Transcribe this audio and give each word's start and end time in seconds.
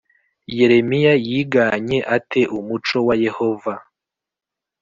Yeremiya 0.57 1.13
yiganye 1.27 1.97
ate 2.15 2.41
umuco 2.57 2.97
wa 3.07 3.15
Yehova 3.23 3.73